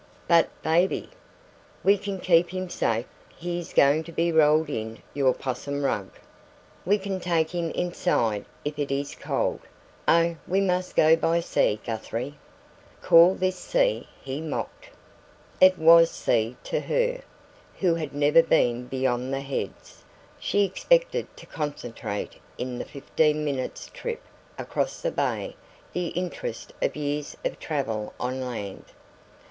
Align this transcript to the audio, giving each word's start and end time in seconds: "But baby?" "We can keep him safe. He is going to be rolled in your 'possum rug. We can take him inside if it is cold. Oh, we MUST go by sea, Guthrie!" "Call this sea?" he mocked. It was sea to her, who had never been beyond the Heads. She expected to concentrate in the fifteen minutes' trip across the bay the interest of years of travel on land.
"But 0.27 0.49
baby?" 0.63 1.11
"We 1.83 1.95
can 1.95 2.19
keep 2.19 2.49
him 2.49 2.69
safe. 2.71 3.05
He 3.37 3.59
is 3.59 3.71
going 3.71 4.03
to 4.05 4.11
be 4.11 4.31
rolled 4.31 4.67
in 4.71 5.03
your 5.13 5.31
'possum 5.31 5.83
rug. 5.85 6.09
We 6.87 6.97
can 6.97 7.19
take 7.19 7.51
him 7.51 7.69
inside 7.69 8.45
if 8.65 8.79
it 8.79 8.89
is 8.89 9.13
cold. 9.13 9.59
Oh, 10.07 10.37
we 10.47 10.59
MUST 10.59 10.95
go 10.95 11.15
by 11.15 11.39
sea, 11.39 11.79
Guthrie!" 11.85 12.35
"Call 13.03 13.35
this 13.35 13.57
sea?" 13.57 14.07
he 14.19 14.41
mocked. 14.41 14.89
It 15.59 15.77
was 15.77 16.09
sea 16.09 16.57
to 16.63 16.79
her, 16.79 17.21
who 17.79 17.93
had 17.93 18.15
never 18.15 18.41
been 18.41 18.87
beyond 18.87 19.31
the 19.31 19.41
Heads. 19.41 20.03
She 20.39 20.65
expected 20.65 21.27
to 21.37 21.45
concentrate 21.45 22.37
in 22.57 22.79
the 22.79 22.85
fifteen 22.85 23.45
minutes' 23.45 23.91
trip 23.93 24.23
across 24.57 24.99
the 25.03 25.11
bay 25.11 25.55
the 25.93 26.07
interest 26.07 26.73
of 26.81 26.95
years 26.95 27.37
of 27.45 27.59
travel 27.59 28.15
on 28.19 28.41
land. 28.41 28.85